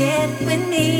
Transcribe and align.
you 0.00 0.99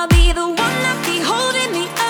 I'll 0.00 0.08
be 0.08 0.32
the 0.32 0.46
one 0.46 0.56
that 0.56 1.04
be 1.04 1.20
holding 1.20 1.72
me 1.72 1.86
up. 1.86 2.09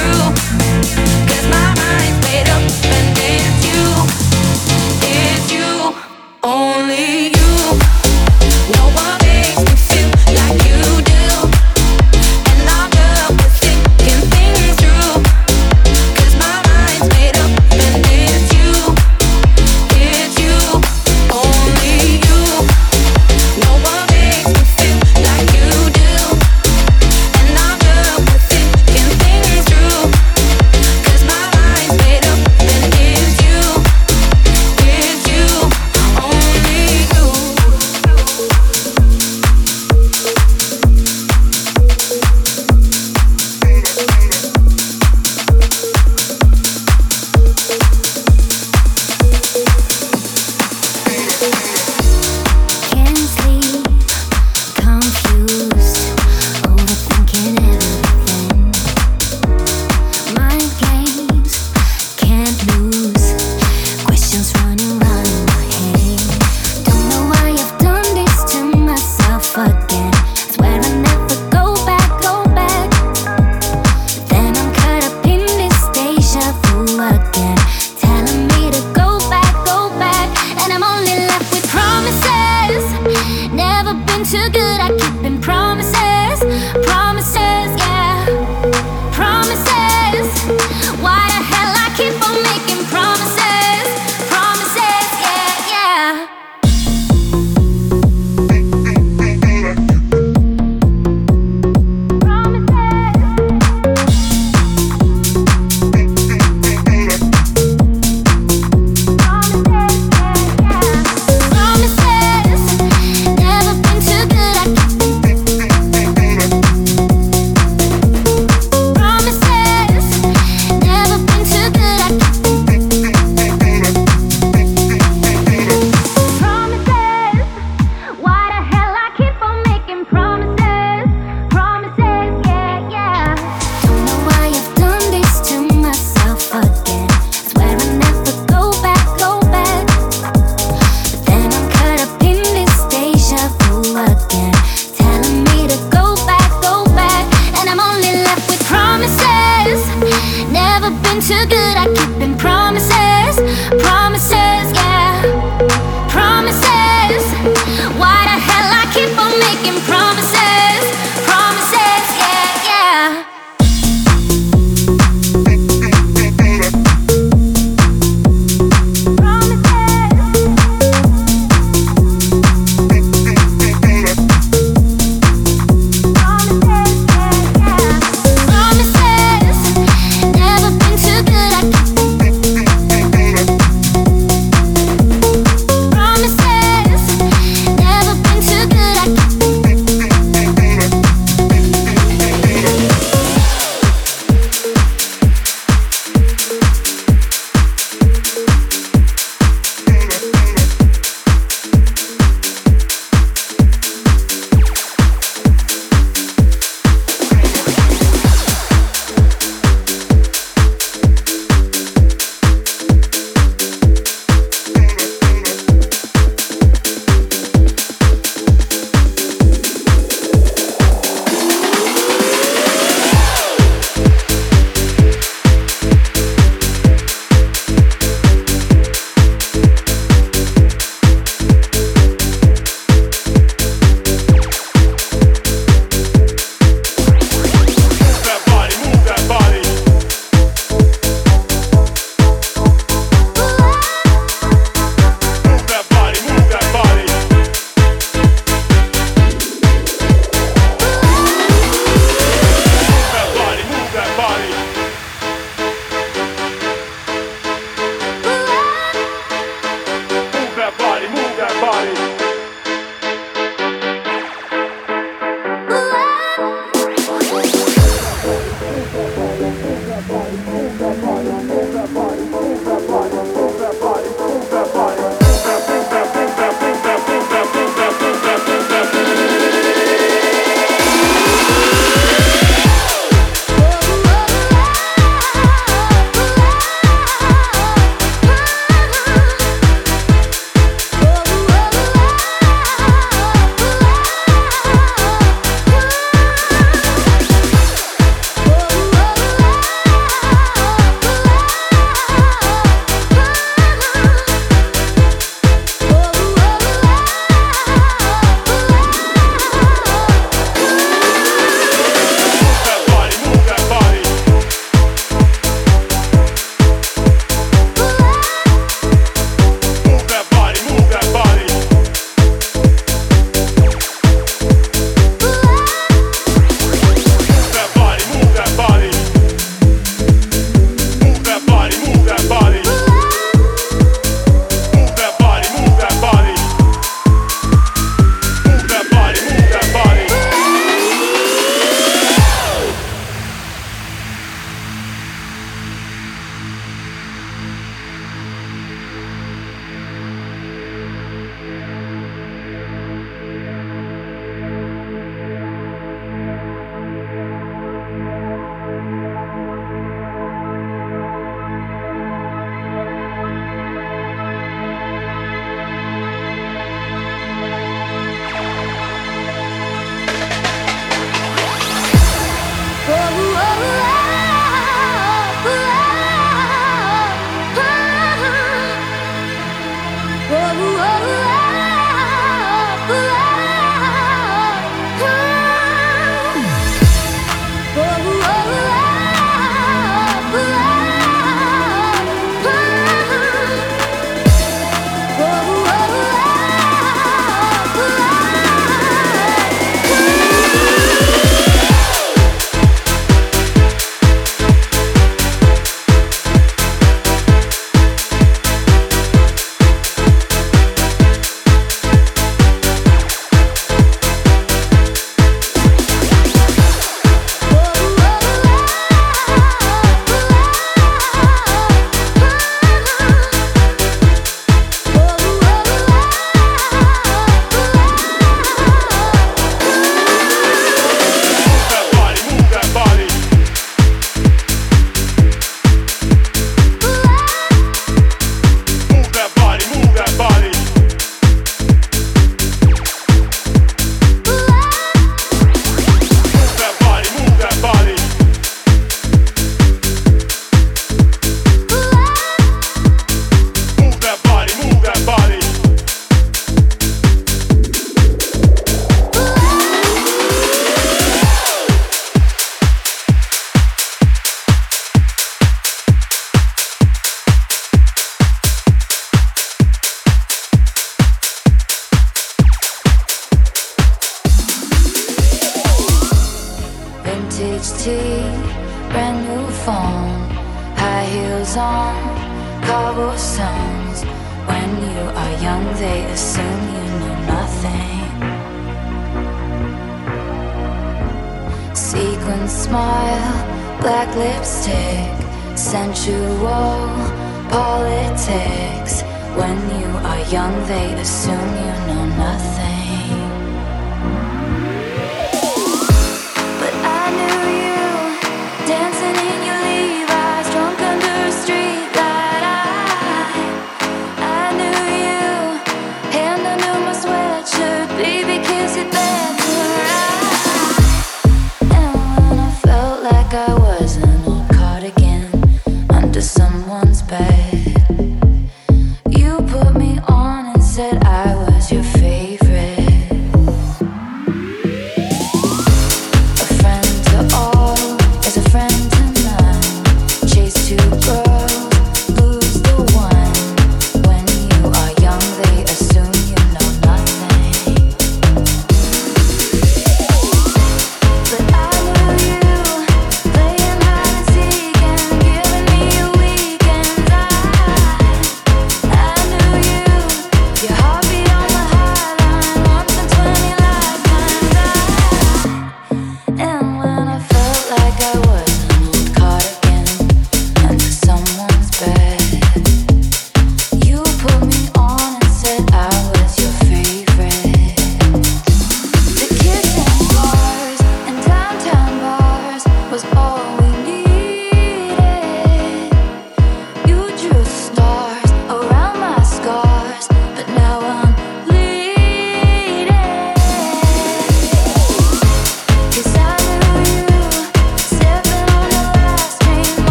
been 84.05 84.23
too 84.23 84.49
good, 84.51 84.79
I 84.79 84.89
keep 84.97 85.25
improving. 85.25 85.60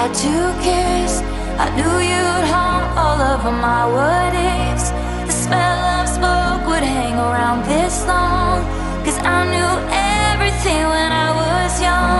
had 0.00 0.14
to 0.14 0.36
kiss. 0.64 1.20
I 1.64 1.66
knew 1.76 1.94
you'd 2.10 2.46
haunt 2.52 2.86
all 3.02 3.20
over 3.32 3.52
my 3.52 3.84
what 3.96 4.32
ifs. 4.32 4.86
The 5.28 5.36
smell 5.44 5.80
of 5.96 6.08
smoke 6.08 6.62
would 6.70 6.86
hang 6.96 7.16
around 7.28 7.60
this 7.68 7.96
long. 8.06 8.64
Cause 9.04 9.18
I 9.36 9.38
knew 9.52 9.72
everything 10.24 10.82
when 10.94 11.10
I 11.26 11.28
was 11.40 11.72
young. 11.82 12.19